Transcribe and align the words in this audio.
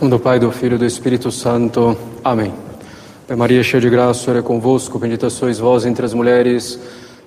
Do 0.00 0.18
Pai, 0.18 0.38
do 0.38 0.52
Filho 0.52 0.76
e 0.76 0.78
do 0.78 0.86
Espírito 0.86 1.30
Santo. 1.32 1.96
Amém. 2.22 2.54
Ave 3.28 3.36
Maria, 3.36 3.62
cheia 3.64 3.80
de 3.80 3.90
graça, 3.90 4.20
o 4.20 4.24
Senhor 4.24 4.38
é 4.38 4.42
convosco. 4.42 4.96
Bendita 4.96 5.28
sois 5.28 5.58
vós 5.58 5.84
entre 5.84 6.06
as 6.06 6.14
mulheres. 6.14 6.78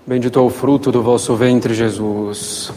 Bendito 0.08 0.40
é 0.40 0.42
o 0.42 0.50
fruto 0.50 0.90
do 0.90 1.04
vosso 1.04 1.36
ventre, 1.36 1.74
Jesus. 1.74 2.72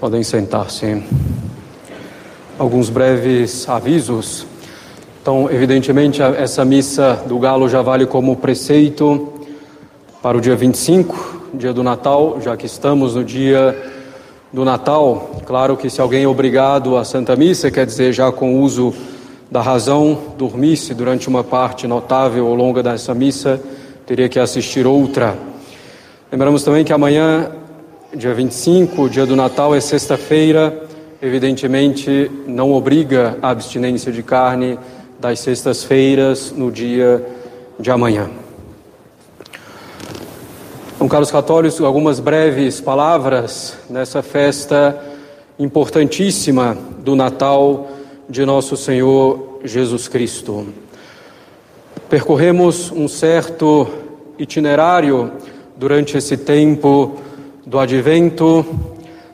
Podem 0.00 0.24
sentar-se. 0.24 1.02
Alguns 2.58 2.90
breves 2.90 3.68
avisos. 3.68 4.46
Então, 5.22 5.48
evidentemente, 5.48 6.20
essa 6.20 6.64
missa 6.64 7.22
do 7.26 7.38
Galo 7.38 7.68
já 7.68 7.80
vale 7.82 8.04
como 8.04 8.36
preceito 8.36 9.32
para 10.20 10.36
o 10.36 10.40
dia 10.40 10.56
25, 10.56 11.33
dia 11.56 11.72
do 11.72 11.82
Natal, 11.82 12.38
já 12.40 12.56
que 12.56 12.66
estamos 12.66 13.14
no 13.14 13.24
dia 13.24 13.76
do 14.52 14.64
Natal. 14.64 15.30
Claro 15.44 15.76
que 15.76 15.90
se 15.90 16.00
alguém 16.00 16.24
é 16.24 16.28
obrigado 16.28 16.96
à 16.96 17.04
Santa 17.04 17.36
Missa, 17.36 17.70
quer 17.70 17.86
dizer, 17.86 18.12
já 18.12 18.30
com 18.30 18.60
uso 18.60 18.94
da 19.50 19.60
razão, 19.60 20.18
dormisse 20.36 20.94
durante 20.94 21.28
uma 21.28 21.44
parte 21.44 21.86
notável 21.86 22.46
ou 22.46 22.54
longa 22.54 22.82
dessa 22.82 23.14
missa, 23.14 23.60
teria 24.06 24.28
que 24.28 24.38
assistir 24.38 24.86
outra. 24.86 25.36
Lembramos 26.30 26.64
também 26.64 26.84
que 26.84 26.92
amanhã, 26.92 27.50
dia 28.14 28.34
25, 28.34 29.08
dia 29.08 29.24
do 29.24 29.36
Natal, 29.36 29.74
é 29.74 29.80
sexta-feira, 29.80 30.82
evidentemente 31.22 32.30
não 32.46 32.72
obriga 32.72 33.38
a 33.40 33.50
abstinência 33.50 34.10
de 34.10 34.22
carne 34.22 34.78
das 35.20 35.40
sextas-feiras 35.40 36.52
no 36.52 36.72
dia 36.72 37.24
de 37.78 37.90
amanhã. 37.90 38.43
Então, 40.94 41.08
caros 41.08 41.30
católicos, 41.30 41.80
algumas 41.80 42.20
breves 42.20 42.80
palavras 42.80 43.76
nessa 43.90 44.22
festa 44.22 44.96
importantíssima 45.58 46.78
do 47.00 47.16
Natal 47.16 47.88
de 48.28 48.46
nosso 48.46 48.76
Senhor 48.76 49.58
Jesus 49.64 50.06
Cristo. 50.06 50.68
Percorremos 52.08 52.92
um 52.92 53.08
certo 53.08 53.88
itinerário 54.38 55.32
durante 55.76 56.16
esse 56.16 56.36
tempo 56.36 57.16
do 57.66 57.80
Advento. 57.80 58.64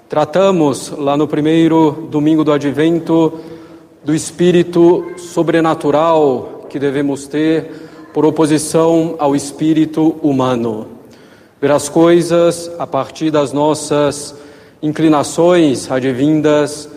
Tratamos 0.09 0.91
lá 0.97 1.15
no 1.15 1.29
primeiro 1.29 2.09
domingo 2.11 2.43
do 2.43 2.53
Advento 2.53 3.39
do 4.03 4.15
espírito 4.15 5.13
sobrenatural 5.19 6.65
que 6.71 6.79
devemos 6.79 7.27
ter 7.27 7.71
por 8.15 8.25
oposição 8.25 9.15
ao 9.19 9.37
espírito 9.37 10.17
humano. 10.23 11.00
Ver 11.61 11.71
as 11.73 11.91
coisas 11.91 12.71
a 12.79 12.87
partir 12.87 13.31
das 13.31 13.53
nossas 13.53 14.35
inclinações 14.83 15.91
advindas 15.91 16.89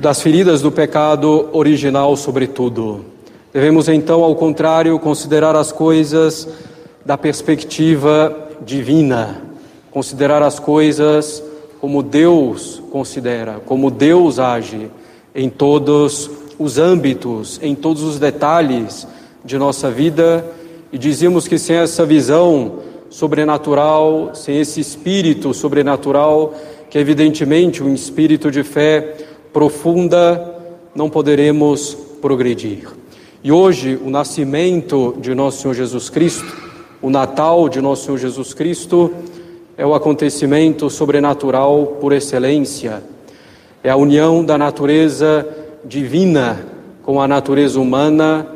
das 0.00 0.22
feridas 0.22 0.62
do 0.62 0.72
pecado 0.72 1.50
original, 1.52 2.16
sobretudo. 2.16 3.04
Devemos 3.52 3.88
então, 3.88 4.24
ao 4.24 4.34
contrário, 4.34 4.98
considerar 4.98 5.54
as 5.54 5.70
coisas 5.70 6.48
da 7.04 7.18
perspectiva 7.18 8.34
divina, 8.62 9.42
considerar 9.90 10.42
as 10.42 10.58
coisas 10.58 11.42
como 11.78 12.02
Deus 12.02 12.82
considera, 12.90 13.60
como 13.66 13.90
Deus 13.90 14.38
age 14.38 14.90
em 15.34 15.50
todos 15.50 16.30
os 16.58 16.78
âmbitos, 16.78 17.60
em 17.62 17.74
todos 17.74 18.02
os 18.02 18.18
detalhes 18.18 19.06
de 19.44 19.58
nossa 19.58 19.90
vida, 19.90 20.42
e 20.90 20.96
dizíamos 20.96 21.46
que 21.46 21.58
sem 21.58 21.76
essa 21.76 22.06
visão 22.06 22.88
sobrenatural, 23.10 24.30
sem 24.34 24.58
esse 24.58 24.80
espírito 24.80 25.52
sobrenatural, 25.52 26.54
que 26.88 26.96
é 26.96 27.00
evidentemente 27.02 27.82
um 27.82 27.92
espírito 27.92 28.50
de 28.50 28.62
fé 28.62 29.16
profunda, 29.52 30.54
não 30.94 31.10
poderemos 31.10 31.94
progredir. 32.22 32.88
E 33.44 33.52
hoje, 33.52 33.98
o 34.02 34.08
nascimento 34.08 35.14
de 35.20 35.34
nosso 35.34 35.60
Senhor 35.60 35.74
Jesus 35.74 36.08
Cristo, 36.08 36.56
o 37.02 37.10
Natal 37.10 37.68
de 37.68 37.80
nosso 37.80 38.06
Senhor 38.06 38.18
Jesus 38.18 38.54
Cristo, 38.54 39.12
é 39.76 39.84
o 39.84 39.94
acontecimento 39.94 40.88
sobrenatural 40.88 41.98
por 42.00 42.12
excelência 42.12 43.02
é 43.82 43.88
a 43.88 43.96
união 43.96 44.44
da 44.44 44.58
natureza 44.58 45.46
divina 45.84 46.66
com 47.02 47.20
a 47.20 47.26
natureza 47.26 47.80
humana 47.80 48.46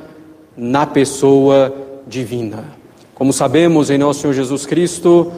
na 0.54 0.84
pessoa 0.86 1.74
divina. 2.06 2.83
Como 3.14 3.32
sabemos, 3.32 3.90
em 3.90 3.98
nosso 3.98 4.22
Senhor 4.22 4.32
Jesus 4.32 4.66
Cristo, 4.66 5.30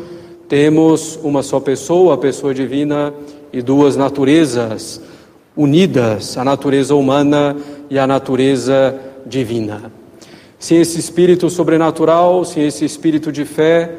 temos 0.48 1.18
uma 1.22 1.42
só 1.42 1.60
pessoa, 1.60 2.14
a 2.14 2.16
pessoa 2.18 2.54
divina, 2.54 3.12
e 3.52 3.60
duas 3.60 3.96
naturezas 3.96 4.98
unidas, 5.54 6.38
a 6.38 6.44
natureza 6.44 6.94
humana 6.94 7.54
e 7.90 7.98
a 7.98 8.06
natureza 8.06 8.98
divina. 9.26 9.92
Sem 10.58 10.80
esse 10.80 10.98
espírito 10.98 11.50
sobrenatural, 11.50 12.46
sem 12.46 12.66
esse 12.66 12.82
espírito 12.82 13.30
de 13.30 13.44
fé, 13.44 13.90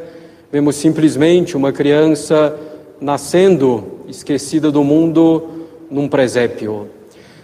vemos 0.51 0.75
simplesmente 0.75 1.55
uma 1.55 1.71
criança 1.71 2.57
nascendo 2.99 4.01
esquecida 4.07 4.71
do 4.71 4.83
mundo 4.83 5.67
num 5.89 6.07
presépio. 6.07 6.87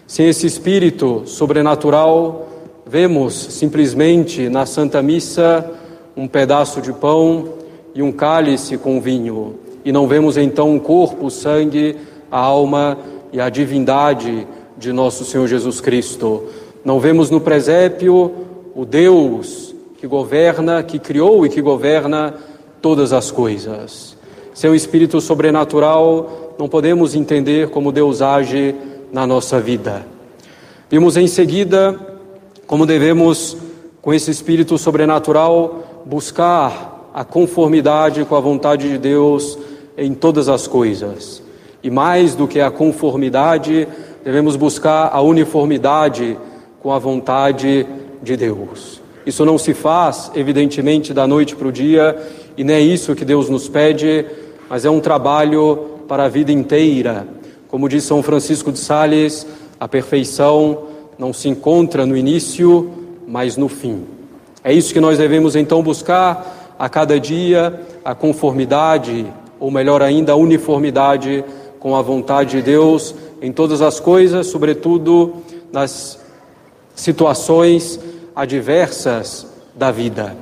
Sem 0.08 0.30
esse 0.30 0.48
espírito 0.48 1.22
sobrenatural, 1.26 2.48
vemos 2.88 3.36
simplesmente 3.36 4.50
na 4.50 4.66
Santa 4.66 5.00
Missa 5.00 5.83
um 6.16 6.28
pedaço 6.28 6.82
de 6.82 6.94
pão 6.94 7.50
e 7.94 8.02
um 8.02 8.12
cálice 8.12 8.78
com 8.78 9.02
vinho, 9.02 9.56
e 9.86 9.92
não 9.92 10.08
vemos 10.08 10.38
então 10.38 10.76
o 10.76 10.80
corpo, 10.80 11.26
o 11.26 11.32
sangue, 11.32 11.98
a 12.32 12.40
alma 12.40 12.98
e 13.32 13.40
a 13.40 13.50
divindade 13.50 14.48
de 14.78 14.92
nosso 14.92 15.26
Senhor 15.26 15.48
Jesus 15.48 15.82
Cristo. 15.82 16.44
Não 16.84 17.00
vemos 17.00 17.30
no 17.30 17.42
presépio 17.42 18.32
o 18.76 18.86
Deus 18.86 19.76
que 19.98 20.08
governa, 20.08 20.82
que 20.84 21.00
criou 21.00 21.46
e 21.46 21.50
que 21.50 21.62
governa 21.62 22.34
todas 22.82 23.14
as 23.14 23.32
coisas. 23.32 24.18
Seu 24.54 24.76
espírito 24.76 25.20
sobrenatural 25.22 26.56
não 26.58 26.68
podemos 26.68 27.16
entender 27.16 27.70
como 27.70 27.92
Deus 27.92 28.22
age 28.22 28.76
na 29.12 29.26
nossa 29.26 29.60
vida. 29.60 30.06
Vimos 30.90 31.18
em 31.18 31.28
seguida 31.28 32.00
como 32.68 32.86
devemos, 32.86 33.58
com 34.02 34.14
esse 34.14 34.32
espírito 34.32 34.78
sobrenatural, 34.78 35.93
buscar 36.06 37.10
a 37.14 37.24
conformidade 37.24 38.26
com 38.26 38.36
a 38.36 38.40
vontade 38.40 38.90
de 38.90 38.98
Deus 38.98 39.58
em 39.98 40.14
todas 40.14 40.50
as 40.50 40.68
coisas. 40.68 41.42
E 41.84 41.90
mais 41.90 42.34
do 42.34 42.48
que 42.48 42.60
a 42.60 42.72
conformidade, 42.72 43.88
devemos 44.24 44.56
buscar 44.56 45.10
a 45.14 45.22
uniformidade 45.22 46.38
com 46.82 46.92
a 46.92 47.00
vontade 47.00 47.86
de 48.22 48.36
Deus. 48.36 49.02
Isso 49.26 49.46
não 49.46 49.58
se 49.58 49.74
faz, 49.74 50.32
evidentemente, 50.36 51.14
da 51.14 51.28
noite 51.28 51.56
para 51.56 51.68
o 51.68 51.72
dia, 51.72 52.18
e 52.58 52.64
não 52.64 52.74
é 52.74 52.82
isso 52.82 53.16
que 53.16 53.24
Deus 53.24 53.50
nos 53.50 53.70
pede, 53.70 54.26
mas 54.70 54.86
é 54.86 54.90
um 54.90 55.00
trabalho 55.00 56.02
para 56.08 56.26
a 56.26 56.30
vida 56.30 56.52
inteira. 56.52 57.28
Como 57.68 57.88
diz 57.88 58.04
São 58.04 58.22
Francisco 58.22 58.72
de 58.72 58.80
Sales, 58.80 59.48
a 59.80 59.88
perfeição 59.88 60.84
não 61.18 61.32
se 61.32 61.48
encontra 61.48 62.06
no 62.06 62.18
início, 62.18 62.92
mas 63.28 63.56
no 63.56 63.70
fim. 63.70 64.04
É 64.64 64.72
isso 64.72 64.94
que 64.94 65.00
nós 65.02 65.18
devemos 65.18 65.56
então 65.56 65.84
buscar 65.84 66.76
a 66.80 66.88
cada 66.88 67.20
dia, 67.20 67.82
a 68.04 68.16
conformidade, 68.16 69.26
ou 69.60 69.70
melhor 69.70 70.02
ainda, 70.02 70.32
a 70.32 70.36
uniformidade 70.36 71.44
com 71.80 71.96
a 71.96 72.02
vontade 72.02 72.52
de 72.52 72.62
Deus 72.62 73.14
em 73.42 73.52
todas 73.52 73.82
as 73.82 74.00
coisas, 74.00 74.48
sobretudo 74.48 75.34
nas 75.72 76.18
situações 76.96 78.00
adversas 78.34 79.46
da 79.76 79.92
vida. 79.92 80.36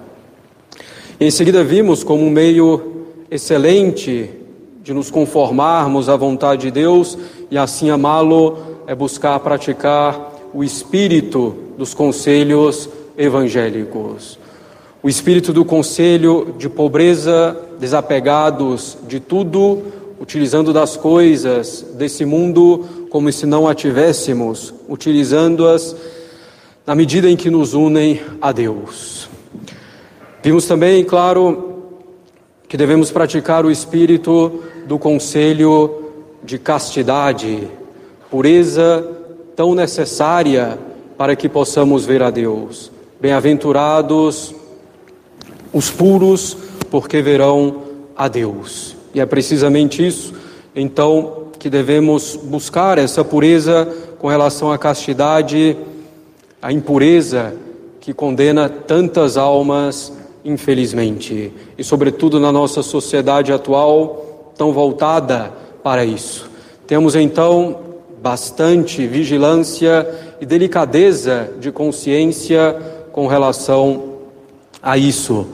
Em 1.20 1.32
seguida, 1.32 1.64
vimos 1.64 2.04
como 2.04 2.24
um 2.24 2.30
meio 2.30 3.08
excelente 3.30 4.30
de 4.84 4.94
nos 4.94 5.10
conformarmos 5.10 6.10
à 6.10 6.16
vontade 6.16 6.64
de 6.64 6.72
Deus 6.72 7.18
e 7.50 7.58
assim 7.58 7.90
amá-lo 7.90 8.58
é 8.86 8.94
buscar 8.94 9.40
praticar 9.40 10.32
o 10.54 10.64
espírito 10.64 11.56
dos 11.78 11.94
conselhos 11.94 12.90
evangélicos. 13.18 14.40
O 15.04 15.10
espírito 15.10 15.52
do 15.52 15.66
conselho 15.66 16.56
de 16.58 16.70
pobreza, 16.70 17.58
desapegados 17.80 18.98
de 19.08 19.20
tudo, 19.20 19.82
utilizando 20.20 20.72
das 20.72 20.96
coisas 20.96 21.84
desse 21.96 22.24
mundo 22.24 23.08
como 23.10 23.32
se 23.32 23.48
não 23.48 23.68
a 23.68 23.74
tivéssemos, 23.74 24.74
utilizando-as 24.88 25.96
na 26.86 26.94
medida 26.94 27.30
em 27.30 27.36
que 27.36 27.50
nos 27.50 27.74
unem 27.74 28.22
a 28.40 28.52
Deus. 28.52 29.28
Vimos 30.44 30.66
também, 30.66 31.04
claro, 31.04 31.84
que 32.68 32.78
devemos 32.78 33.12
praticar 33.12 33.66
o 33.66 33.72
espírito 33.72 34.64
do 34.88 34.98
conselho 35.00 36.04
de 36.44 36.58
castidade, 36.58 37.68
pureza 38.30 39.08
tão 39.56 39.76
necessária 39.76 40.80
para 41.18 41.36
que 41.36 41.50
possamos 41.50 42.06
ver 42.06 42.24
a 42.24 42.30
Deus. 42.30 42.92
Bem-aventurados 43.22 44.56
os 45.72 45.92
puros, 45.92 46.58
porque 46.90 47.22
verão 47.22 47.84
a 48.18 48.28
Deus. 48.28 48.96
E 49.14 49.20
é 49.20 49.26
precisamente 49.28 50.06
isso, 50.06 50.34
então, 50.76 51.44
que 51.60 51.70
devemos 51.70 52.36
buscar 52.36 52.98
essa 52.98 53.24
pureza 53.24 53.88
com 54.18 54.28
relação 54.28 54.72
à 54.72 54.78
castidade, 54.80 55.78
a 56.60 56.74
impureza 56.74 57.54
que 58.00 58.12
condena 58.12 58.68
tantas 58.68 59.38
almas, 59.38 60.12
infelizmente, 60.44 61.54
e 61.78 61.84
sobretudo 61.84 62.40
na 62.40 62.52
nossa 62.52 62.82
sociedade 62.82 63.54
atual, 63.54 64.52
tão 64.58 64.74
voltada 64.74 65.54
para 65.84 66.04
isso. 66.04 66.50
Temos 66.88 67.16
então 67.16 67.82
bastante 68.20 69.06
vigilância 69.06 70.08
e 70.42 70.46
delicadeza 70.46 71.52
de 71.60 71.72
consciência 71.72 72.76
com 73.12 73.28
relação 73.28 74.18
a 74.82 74.98
isso, 74.98 75.48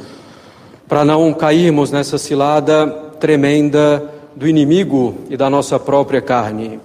para 0.87 1.03
não 1.03 1.33
cairmos 1.33 1.91
nessa 1.91 2.17
cilada 2.17 2.87
tremenda 3.19 4.13
do 4.35 4.47
inimigo 4.47 5.15
e 5.29 5.35
da 5.35 5.49
nossa 5.49 5.79
própria 5.79 6.21
carne. 6.21 6.79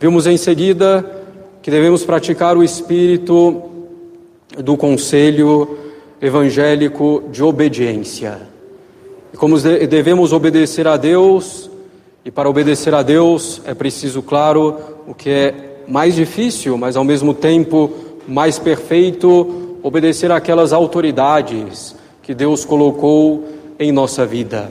Vimos 0.00 0.26
em 0.26 0.36
seguida 0.36 1.04
que 1.62 1.70
devemos 1.70 2.04
praticar 2.04 2.56
o 2.56 2.64
espírito 2.64 3.62
do 4.56 4.76
conselho 4.76 5.78
evangélico 6.20 7.24
de 7.30 7.42
obediência. 7.42 8.40
E 9.32 9.36
como 9.36 9.58
devemos 9.58 10.32
obedecer 10.32 10.86
a 10.88 10.96
Deus, 10.96 11.70
e 12.24 12.30
para 12.30 12.48
obedecer 12.48 12.94
a 12.94 13.02
Deus 13.02 13.62
é 13.64 13.74
preciso, 13.74 14.22
claro, 14.22 14.76
o 15.06 15.14
que 15.14 15.30
é 15.30 15.54
mais 15.86 16.14
difícil, 16.14 16.76
mas 16.76 16.96
ao 16.96 17.04
mesmo 17.04 17.32
tempo 17.32 17.90
mais 18.26 18.58
perfeito, 18.58 19.67
obedecer 19.82 20.30
àquelas 20.30 20.72
autoridades 20.72 21.94
que 22.22 22.34
Deus 22.34 22.64
colocou 22.64 23.46
em 23.78 23.92
nossa 23.92 24.26
vida. 24.26 24.70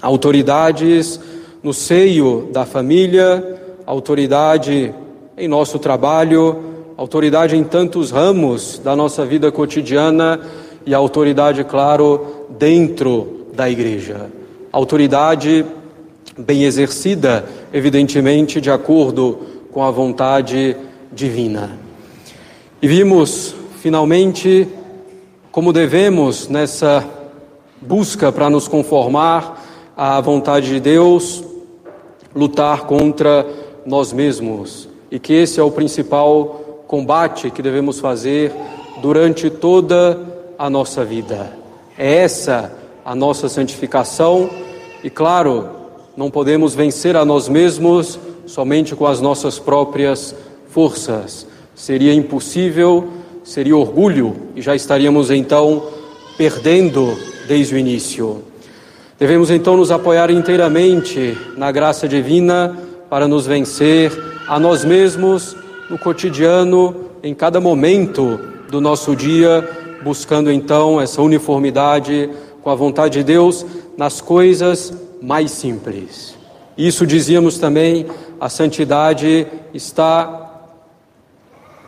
Autoridades 0.00 1.20
no 1.62 1.74
seio 1.74 2.48
da 2.52 2.64
família, 2.64 3.60
autoridade 3.84 4.94
em 5.36 5.48
nosso 5.48 5.78
trabalho, 5.78 6.62
autoridade 6.96 7.56
em 7.56 7.64
tantos 7.64 8.10
ramos 8.10 8.78
da 8.82 8.94
nossa 8.94 9.24
vida 9.24 9.50
cotidiana 9.50 10.40
e 10.86 10.94
autoridade, 10.94 11.64
claro, 11.64 12.46
dentro 12.50 13.46
da 13.52 13.68
igreja. 13.68 14.30
Autoridade 14.72 15.64
bem 16.38 16.64
exercida, 16.64 17.44
evidentemente, 17.72 18.60
de 18.60 18.70
acordo 18.70 19.40
com 19.72 19.82
a 19.82 19.90
vontade 19.90 20.76
divina. 21.12 21.70
E 22.80 22.88
vimos 22.88 23.54
finalmente, 23.80 24.68
como 25.50 25.72
devemos 25.72 26.48
nessa 26.48 27.02
busca 27.80 28.30
para 28.30 28.50
nos 28.50 28.68
conformar 28.68 29.58
à 29.96 30.20
vontade 30.20 30.68
de 30.68 30.78
Deus, 30.78 31.42
lutar 32.34 32.82
contra 32.82 33.46
nós 33.86 34.12
mesmos 34.12 34.86
e 35.10 35.18
que 35.18 35.32
esse 35.32 35.58
é 35.58 35.62
o 35.62 35.70
principal 35.70 36.82
combate 36.86 37.50
que 37.50 37.62
devemos 37.62 37.98
fazer 37.98 38.52
durante 39.00 39.48
toda 39.48 40.20
a 40.58 40.68
nossa 40.68 41.02
vida. 41.02 41.50
É 41.96 42.16
essa 42.16 42.76
a 43.02 43.14
nossa 43.14 43.48
santificação 43.48 44.50
e, 45.02 45.08
claro, 45.08 45.70
não 46.14 46.30
podemos 46.30 46.74
vencer 46.74 47.16
a 47.16 47.24
nós 47.24 47.48
mesmos 47.48 48.20
somente 48.44 48.94
com 48.94 49.06
as 49.06 49.22
nossas 49.22 49.58
próprias 49.58 50.34
forças. 50.68 51.46
Seria 51.74 52.12
impossível 52.12 53.19
seria 53.44 53.76
orgulho 53.76 54.36
e 54.54 54.62
já 54.62 54.74
estaríamos 54.74 55.30
então 55.30 55.82
perdendo 56.36 57.16
desde 57.46 57.74
o 57.74 57.78
início. 57.78 58.42
Devemos 59.18 59.50
então 59.50 59.76
nos 59.76 59.90
apoiar 59.90 60.30
inteiramente 60.30 61.36
na 61.56 61.70
graça 61.70 62.08
divina 62.08 62.78
para 63.10 63.28
nos 63.28 63.46
vencer 63.46 64.10
a 64.48 64.58
nós 64.58 64.84
mesmos 64.84 65.54
no 65.90 65.98
cotidiano, 65.98 66.94
em 67.22 67.34
cada 67.34 67.60
momento 67.60 68.40
do 68.70 68.80
nosso 68.80 69.14
dia, 69.14 69.68
buscando 70.02 70.50
então 70.50 71.00
essa 71.00 71.20
uniformidade 71.20 72.30
com 72.62 72.70
a 72.70 72.74
vontade 72.74 73.18
de 73.18 73.24
Deus 73.24 73.66
nas 73.96 74.20
coisas 74.20 74.92
mais 75.20 75.50
simples. 75.50 76.34
Isso 76.78 77.06
dizíamos 77.06 77.58
também, 77.58 78.06
a 78.40 78.48
santidade 78.48 79.46
está 79.74 80.39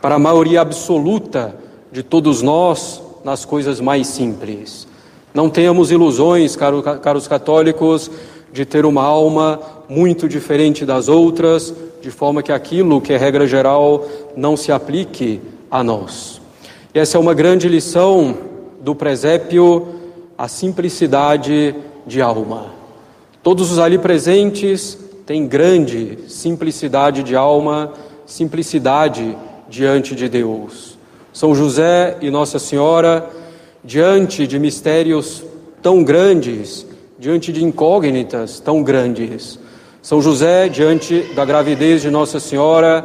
para 0.03 0.15
a 0.15 0.19
maioria 0.19 0.59
absoluta 0.59 1.55
de 1.89 2.03
todos 2.03 2.41
nós 2.41 3.01
nas 3.23 3.45
coisas 3.45 3.79
mais 3.79 4.05
simples. 4.07 4.85
Não 5.33 5.49
tenhamos 5.49 5.91
ilusões, 5.91 6.57
caros 6.57 7.25
católicos, 7.25 8.11
de 8.51 8.65
ter 8.65 8.85
uma 8.85 9.01
alma 9.01 9.61
muito 9.87 10.27
diferente 10.27 10.85
das 10.85 11.07
outras, 11.07 11.73
de 12.01 12.11
forma 12.11 12.43
que 12.43 12.51
aquilo 12.51 12.99
que 12.99 13.13
é 13.13 13.17
regra 13.17 13.47
geral 13.47 14.05
não 14.35 14.57
se 14.57 14.73
aplique 14.73 15.39
a 15.71 15.81
nós. 15.81 16.41
E 16.93 16.99
essa 16.99 17.15
é 17.15 17.19
uma 17.19 17.33
grande 17.33 17.69
lição 17.69 18.37
do 18.81 18.93
presépio, 18.93 19.87
a 20.37 20.49
simplicidade 20.49 21.73
de 22.05 22.21
alma. 22.21 22.65
Todos 23.41 23.71
os 23.71 23.79
ali 23.79 23.97
presentes 23.97 24.97
têm 25.25 25.47
grande 25.47 26.19
simplicidade 26.27 27.23
de 27.23 27.37
alma, 27.37 27.93
simplicidade 28.25 29.33
diante 29.73 30.13
de 30.13 30.29
Deus. 30.29 30.99
São 31.33 31.55
José 31.55 32.17
e 32.21 32.29
Nossa 32.29 32.59
Senhora, 32.59 33.27
diante 33.83 34.45
de 34.45 34.59
mistérios 34.59 35.43
tão 35.81 36.03
grandes, 36.03 36.85
diante 37.17 37.51
de 37.51 37.63
incógnitas 37.63 38.59
tão 38.59 38.83
grandes. 38.83 39.57
São 39.99 40.21
José, 40.21 40.69
diante 40.69 41.21
da 41.33 41.43
gravidez 41.43 42.03
de 42.03 42.11
Nossa 42.11 42.39
Senhora, 42.39 43.03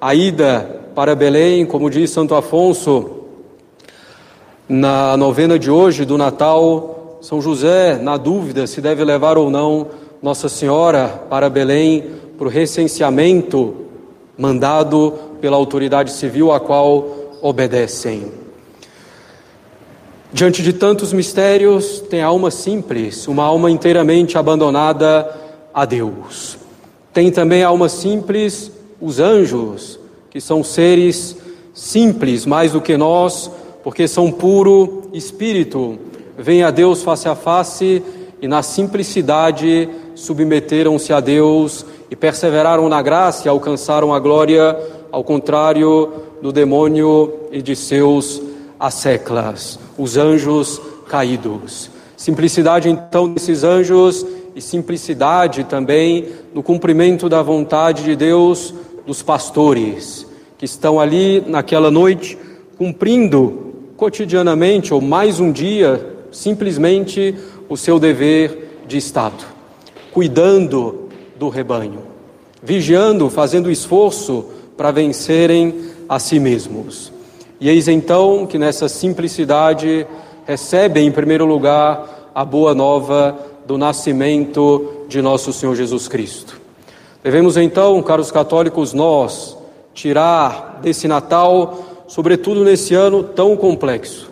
a 0.00 0.14
ida 0.14 0.80
para 0.94 1.14
Belém, 1.14 1.66
como 1.66 1.90
diz 1.90 2.08
Santo 2.08 2.34
Afonso, 2.34 3.24
na 4.66 5.18
novena 5.18 5.58
de 5.58 5.70
hoje 5.70 6.06
do 6.06 6.16
Natal, 6.16 7.18
São 7.20 7.42
José, 7.42 7.98
na 7.98 8.16
dúvida 8.16 8.66
se 8.66 8.80
deve 8.80 9.04
levar 9.04 9.36
ou 9.36 9.50
não 9.50 9.88
Nossa 10.22 10.48
Senhora 10.48 11.26
para 11.28 11.50
Belém 11.50 12.04
para 12.38 12.46
o 12.46 12.50
recenseamento 12.50 13.84
mandado 14.38 15.25
pela 15.40 15.56
autoridade 15.56 16.12
civil 16.12 16.52
a 16.52 16.60
qual 16.60 17.38
obedecem. 17.42 18.32
Diante 20.32 20.62
de 20.62 20.72
tantos 20.72 21.12
mistérios, 21.12 22.00
tem 22.10 22.20
a 22.20 22.26
alma 22.26 22.50
simples, 22.50 23.26
uma 23.28 23.44
alma 23.44 23.70
inteiramente 23.70 24.36
abandonada 24.36 25.34
a 25.72 25.84
Deus. 25.84 26.58
Tem 27.12 27.30
também 27.30 27.62
a 27.62 27.68
alma 27.68 27.88
simples 27.88 28.70
os 29.00 29.20
anjos, 29.20 29.98
que 30.30 30.40
são 30.40 30.64
seres 30.64 31.36
simples 31.72 32.44
mais 32.44 32.72
do 32.72 32.80
que 32.80 32.96
nós, 32.96 33.50
porque 33.82 34.08
são 34.08 34.32
puro 34.32 35.08
espírito, 35.12 35.98
vêm 36.36 36.62
a 36.62 36.70
Deus 36.70 37.02
face 37.02 37.28
a 37.28 37.34
face 37.34 38.02
e 38.40 38.48
na 38.48 38.62
simplicidade 38.62 39.88
submeteram-se 40.14 41.12
a 41.12 41.20
Deus 41.20 41.86
e 42.10 42.16
perseveraram 42.16 42.88
na 42.88 43.00
graça 43.00 43.46
e 43.46 43.48
alcançaram 43.48 44.12
a 44.12 44.18
glória 44.18 44.76
ao 45.16 45.24
contrário 45.24 46.12
do 46.42 46.52
demônio 46.52 47.48
e 47.50 47.62
de 47.62 47.74
seus 47.74 48.42
asseclas, 48.78 49.78
os 49.96 50.18
anjos 50.18 50.78
caídos. 51.08 51.90
Simplicidade 52.18 52.90
então 52.90 53.32
desses 53.32 53.64
anjos 53.64 54.26
e 54.54 54.60
simplicidade 54.60 55.64
também 55.64 56.26
no 56.52 56.62
cumprimento 56.62 57.30
da 57.30 57.40
vontade 57.42 58.04
de 58.04 58.14
Deus 58.14 58.74
dos 59.06 59.22
pastores, 59.22 60.26
que 60.58 60.66
estão 60.66 61.00
ali 61.00 61.42
naquela 61.46 61.90
noite 61.90 62.36
cumprindo 62.76 63.72
cotidianamente 63.96 64.92
ou 64.92 65.00
mais 65.00 65.40
um 65.40 65.50
dia 65.50 66.14
simplesmente 66.30 67.34
o 67.70 67.76
seu 67.78 67.98
dever 67.98 68.82
de 68.86 68.98
Estado, 68.98 69.46
cuidando 70.12 71.08
do 71.38 71.48
rebanho, 71.48 72.00
vigiando, 72.62 73.30
fazendo 73.30 73.70
esforço 73.70 74.55
para 74.76 74.90
vencerem 74.90 75.74
a 76.08 76.18
si 76.18 76.38
mesmos. 76.38 77.12
E 77.60 77.68
eis 77.68 77.88
então 77.88 78.46
que 78.46 78.58
nessa 78.58 78.88
simplicidade 78.88 80.06
recebem, 80.44 81.06
em 81.06 81.12
primeiro 81.12 81.46
lugar, 81.46 82.30
a 82.34 82.44
boa 82.44 82.74
nova 82.74 83.36
do 83.66 83.78
nascimento 83.78 85.04
de 85.08 85.22
nosso 85.22 85.52
Senhor 85.52 85.74
Jesus 85.74 86.06
Cristo. 86.06 86.60
Devemos 87.22 87.56
então, 87.56 88.00
caros 88.02 88.30
católicos, 88.30 88.92
nós 88.92 89.56
tirar 89.94 90.78
desse 90.82 91.08
Natal, 91.08 91.78
sobretudo 92.06 92.62
nesse 92.62 92.94
ano 92.94 93.24
tão 93.24 93.56
complexo, 93.56 94.30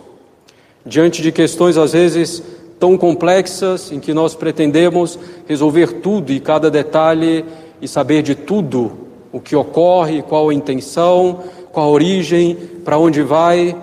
diante 0.85 1.21
de 1.21 1.31
questões 1.31 1.75
às 1.75 1.93
vezes 1.93 2.43
tão 2.79 2.95
complexas 2.97 3.91
em 3.91 3.99
que 3.99 4.13
nós 4.13 4.35
pretendemos 4.35 5.17
resolver 5.47 6.01
tudo 6.01 6.31
e 6.31 6.39
cada 6.39 6.69
detalhe 6.69 7.43
e 7.81 7.87
saber 7.87 8.21
de 8.21 8.35
tudo 8.35 9.04
o 9.35 9.41
que 9.41 9.53
ocorre, 9.53 10.21
qual 10.21 10.47
a 10.47 10.53
intenção, 10.53 11.39
qual 11.73 11.87
a 11.87 11.91
origem, 11.91 12.55
para 12.85 12.97
onde 12.97 13.21
vai. 13.21 13.75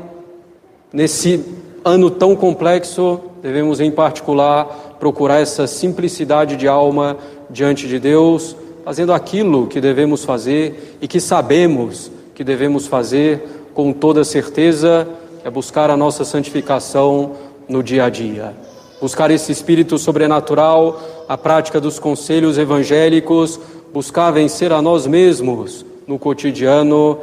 Nesse 0.91 1.45
ano 1.85 2.11
tão 2.11 2.35
complexo, 2.35 3.21
devemos 3.43 3.79
em 3.79 3.91
particular 3.91 4.97
procurar 4.99 5.41
essa 5.41 5.67
simplicidade 5.67 6.57
de 6.57 6.67
alma 6.67 7.19
diante 7.51 7.87
de 7.87 7.99
Deus, 7.99 8.57
fazendo 8.83 9.13
aquilo 9.13 9.67
que 9.67 9.79
devemos 9.79 10.25
fazer 10.25 10.97
e 11.03 11.07
que 11.07 11.21
sabemos 11.21 12.11
que 12.35 12.43
devemos 12.43 12.87
fazer 12.87 13.47
com 13.75 13.93
toda 13.93 14.25
certeza, 14.25 15.07
é 15.45 15.51
buscar 15.51 15.91
a 15.91 15.99
nossa 15.99 16.25
santificação 16.25 17.33
no 17.69 17.83
dia 17.83 18.05
a 18.05 18.09
dia. 18.09 18.55
Buscar 19.03 19.31
esse 19.31 19.53
espírito 19.53 19.99
sobrenatural, 19.99 20.99
a 21.29 21.37
prática 21.37 21.79
dos 21.79 21.99
conselhos 21.99 22.57
evangélicos, 22.57 23.61
buscar 23.93 24.31
vencer 24.31 24.73
a 24.73 24.81
nós 24.81 25.07
mesmos 25.07 25.85
no 26.07 26.19
cotidiano 26.19 27.19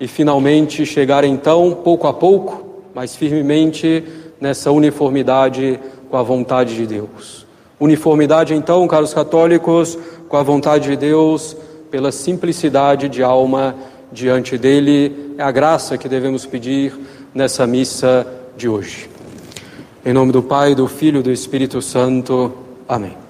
e 0.00 0.08
finalmente 0.08 0.84
chegar 0.84 1.24
então, 1.24 1.78
pouco 1.82 2.06
a 2.06 2.12
pouco, 2.12 2.82
mas 2.94 3.14
firmemente 3.16 4.04
nessa 4.40 4.70
uniformidade 4.70 5.78
com 6.10 6.16
a 6.16 6.22
vontade 6.22 6.74
de 6.74 6.86
Deus. 6.86 7.46
Uniformidade 7.80 8.54
então, 8.54 8.86
caros 8.88 9.14
católicos, 9.14 9.98
com 10.28 10.36
a 10.36 10.42
vontade 10.42 10.90
de 10.90 10.96
Deus, 10.96 11.56
pela 11.90 12.10
simplicidade 12.10 13.08
de 13.08 13.22
alma 13.22 13.74
diante 14.10 14.58
dele, 14.58 15.34
é 15.38 15.42
a 15.42 15.50
graça 15.50 15.96
que 15.96 16.08
devemos 16.08 16.44
pedir 16.44 16.92
nessa 17.34 17.66
missa 17.66 18.26
de 18.56 18.68
hoje. 18.68 19.08
Em 20.04 20.12
nome 20.12 20.32
do 20.32 20.42
Pai, 20.42 20.74
do 20.74 20.88
Filho 20.88 21.20
e 21.20 21.22
do 21.22 21.30
Espírito 21.30 21.80
Santo. 21.82 22.52
Amém. 22.88 23.27